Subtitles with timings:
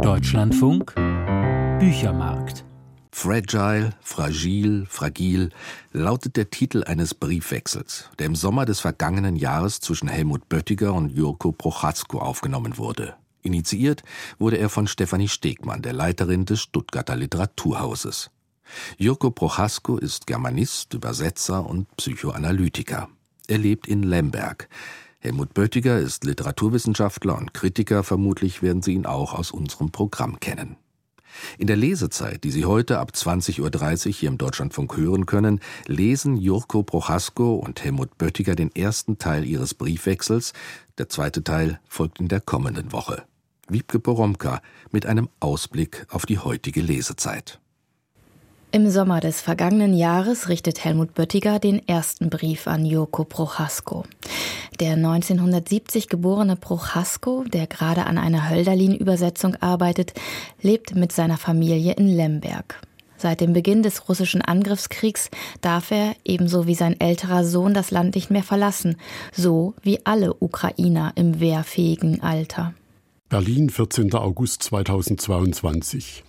[0.00, 0.94] Deutschlandfunk
[1.78, 2.64] Büchermarkt.
[3.10, 5.50] Fragile, fragil, fragil
[5.92, 11.10] lautet der Titel eines Briefwechsels, der im Sommer des vergangenen Jahres zwischen Helmut Böttiger und
[11.10, 13.14] Jurko Prochatzko aufgenommen wurde.
[13.42, 14.02] Initiiert
[14.38, 18.30] wurde er von Stefanie Stegmann, der Leiterin des Stuttgarter Literaturhauses.
[18.96, 23.08] Jurko Prochatzko ist Germanist, Übersetzer und Psychoanalytiker.
[23.48, 24.68] Er lebt in Lemberg.
[25.24, 30.74] Helmut Böttiger ist Literaturwissenschaftler und Kritiker, vermutlich werden Sie ihn auch aus unserem Programm kennen.
[31.58, 33.60] In der Lesezeit, die Sie heute ab 20.30
[34.08, 39.44] Uhr hier im Deutschlandfunk hören können, lesen Jurko Prochasko und Helmut Böttiger den ersten Teil
[39.44, 40.54] ihres Briefwechsels.
[40.98, 43.22] Der zweite Teil folgt in der kommenden Woche.
[43.68, 44.60] Wiebke Poromka
[44.90, 47.60] mit einem Ausblick auf die heutige Lesezeit.
[48.74, 54.04] Im Sommer des vergangenen Jahres richtet Helmut Böttiger den ersten Brief an Joko Prochasko.
[54.80, 60.14] Der 1970 geborene Prochasko, der gerade an einer Hölderlin-Übersetzung arbeitet,
[60.60, 62.80] lebt mit seiner Familie in Lemberg.
[63.16, 68.16] Seit dem Beginn des russischen Angriffskriegs darf er, ebenso wie sein älterer Sohn, das Land
[68.16, 68.96] nicht mehr verlassen,
[69.32, 72.74] so wie alle Ukrainer im wehrfähigen Alter.
[73.28, 74.12] Berlin, 14.
[74.14, 76.24] August 2022.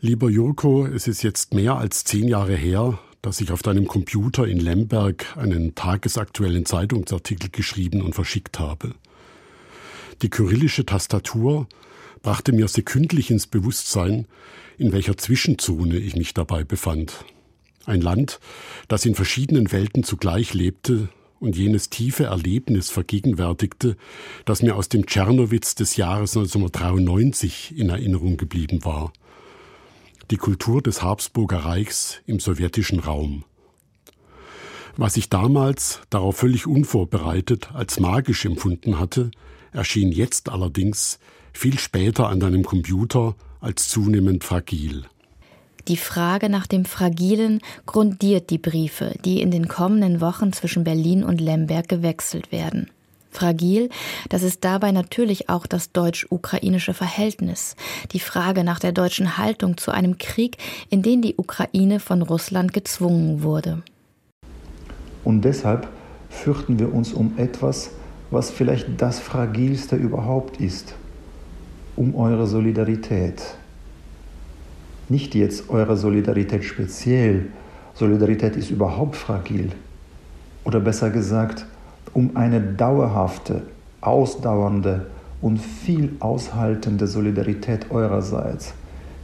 [0.00, 4.46] Lieber Jurko, es ist jetzt mehr als zehn Jahre her, dass ich auf deinem Computer
[4.46, 8.94] in Lemberg einen tagesaktuellen Zeitungsartikel geschrieben und verschickt habe.
[10.22, 11.68] Die kyrillische Tastatur
[12.22, 14.26] brachte mir sekündlich ins Bewusstsein,
[14.78, 17.24] in welcher Zwischenzone ich mich dabei befand.
[17.86, 18.40] Ein Land,
[18.88, 23.96] das in verschiedenen Welten zugleich lebte und jenes tiefe Erlebnis vergegenwärtigte,
[24.44, 29.12] das mir aus dem Tschernowitz des Jahres 1993 in Erinnerung geblieben war
[30.30, 33.44] die Kultur des Habsburger Reichs im sowjetischen Raum.
[34.96, 39.30] Was ich damals darauf völlig unvorbereitet als magisch empfunden hatte,
[39.72, 41.18] erschien jetzt allerdings
[41.52, 45.04] viel später an deinem Computer als zunehmend fragil.
[45.88, 51.24] Die Frage nach dem Fragilen grundiert die Briefe, die in den kommenden Wochen zwischen Berlin
[51.24, 52.90] und Lemberg gewechselt werden.
[53.30, 53.88] Fragil,
[54.28, 57.76] das ist dabei natürlich auch das deutsch-ukrainische Verhältnis,
[58.12, 60.58] die Frage nach der deutschen Haltung zu einem Krieg,
[60.90, 63.82] in den die Ukraine von Russland gezwungen wurde.
[65.24, 65.88] Und deshalb
[66.28, 67.90] fürchten wir uns um etwas,
[68.30, 70.94] was vielleicht das Fragilste überhaupt ist,
[71.96, 73.42] um eure Solidarität.
[75.08, 77.48] Nicht jetzt eure Solidarität speziell,
[77.94, 79.70] Solidarität ist überhaupt fragil.
[80.64, 81.66] Oder besser gesagt,
[82.14, 83.62] um eine dauerhafte,
[84.00, 85.06] ausdauernde
[85.40, 88.74] und viel aushaltende Solidarität eurerseits,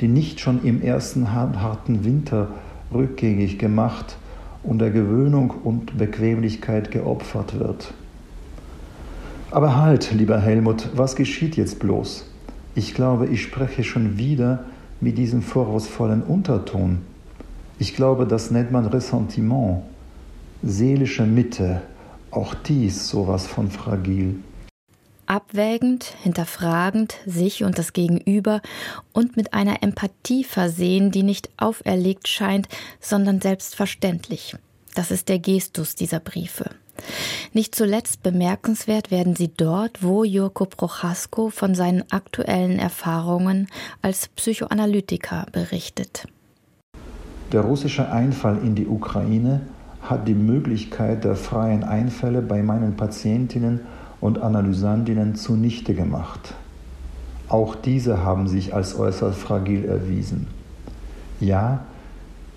[0.00, 2.48] die nicht schon im ersten harten Winter
[2.92, 4.16] rückgängig gemacht
[4.62, 7.92] und der Gewöhnung und Bequemlichkeit geopfert wird.
[9.50, 12.26] Aber halt, lieber Helmut, was geschieht jetzt bloß?
[12.74, 14.64] Ich glaube, ich spreche schon wieder
[15.00, 16.98] mit diesem vorwurfsvollen Unterton.
[17.78, 19.82] Ich glaube, das nennt man Ressentiment,
[20.62, 21.82] seelische Mitte,
[22.30, 24.42] auch dies sowas von fragil.
[25.26, 28.62] Abwägend, hinterfragend, sich und das Gegenüber
[29.12, 32.66] und mit einer Empathie versehen, die nicht auferlegt scheint,
[32.98, 34.56] sondern selbstverständlich.
[34.94, 36.70] Das ist der Gestus dieser Briefe.
[37.52, 43.68] Nicht zuletzt bemerkenswert werden sie dort, wo Jurko Prochasko von seinen aktuellen Erfahrungen
[44.02, 46.26] als Psychoanalytiker berichtet.
[47.52, 49.60] Der russische Einfall in die Ukraine
[50.08, 53.80] hat die Möglichkeit der freien Einfälle bei meinen Patientinnen
[54.20, 56.54] und Analysandinnen zunichte gemacht.
[57.48, 60.46] Auch diese haben sich als äußerst fragil erwiesen.
[61.40, 61.80] Ja,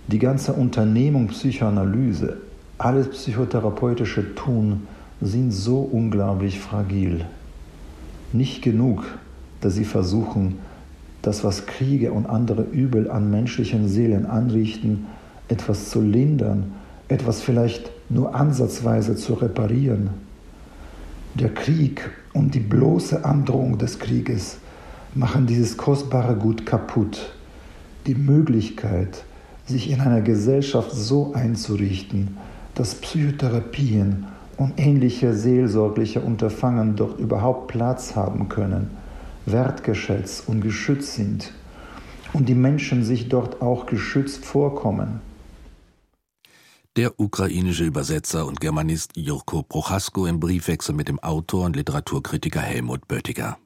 [0.07, 2.37] die ganze Unternehmung Psychoanalyse,
[2.77, 4.87] alles psychotherapeutische Tun
[5.21, 7.25] sind so unglaublich fragil.
[8.33, 9.03] Nicht genug,
[9.59, 10.59] dass sie versuchen,
[11.21, 15.05] das, was Kriege und andere Übel an menschlichen Seelen anrichten,
[15.49, 16.71] etwas zu lindern
[17.11, 20.11] etwas vielleicht nur ansatzweise zu reparieren.
[21.35, 24.57] Der Krieg und die bloße Androhung des Krieges
[25.13, 27.33] machen dieses kostbare Gut kaputt.
[28.07, 29.25] Die Möglichkeit,
[29.65, 32.37] sich in einer Gesellschaft so einzurichten,
[32.75, 34.25] dass Psychotherapien
[34.57, 38.89] und ähnliche seelsorgliche Unterfangen dort überhaupt Platz haben können,
[39.45, 41.51] wertgeschätzt und geschützt sind
[42.31, 45.19] und die Menschen sich dort auch geschützt vorkommen
[46.97, 53.07] der ukrainische Übersetzer und Germanist Jurko Prochasko im Briefwechsel mit dem Autor und Literaturkritiker Helmut
[53.07, 53.57] Böttiger.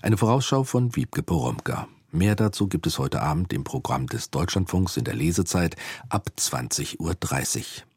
[0.00, 1.88] Eine Vorausschau von Wiebke Poromka.
[2.10, 5.76] Mehr dazu gibt es heute Abend im Programm des Deutschlandfunks in der Lesezeit
[6.08, 7.91] ab 20.30 Uhr.